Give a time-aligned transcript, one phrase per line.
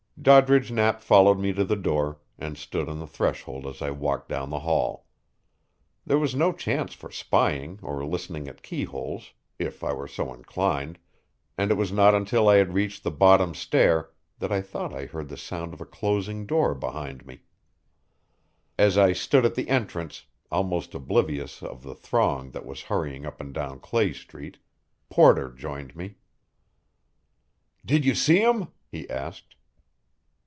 [0.21, 4.29] Doddridge Knapp followed me to the door, and stood on the threshold as I walked
[4.29, 5.07] down the hall.
[6.05, 10.99] There was no chance for spying or listening at keyholes, if I were so inclined,
[11.57, 15.07] and it was not until I had reached the bottom stair that I thought I
[15.07, 17.39] heard the sound of a closing door behind me.
[18.77, 23.41] As I stood at the entrance, almost oblivious of the throng that was hurrying up
[23.41, 24.59] and down Clay Street,
[25.09, 26.17] Porter joined me.
[27.83, 29.55] "Did you see him?" he asked.